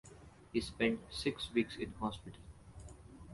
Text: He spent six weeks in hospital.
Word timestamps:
He 0.51 0.59
spent 0.61 0.99
six 1.11 1.53
weeks 1.53 1.75
in 1.77 1.93
hospital. 1.99 2.41